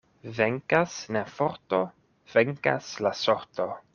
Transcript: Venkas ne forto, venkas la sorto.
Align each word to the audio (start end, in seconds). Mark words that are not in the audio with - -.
Venkas 0.37 0.93
ne 1.17 1.21
forto, 1.35 1.83
venkas 2.33 2.91
la 3.07 3.15
sorto. 3.23 3.71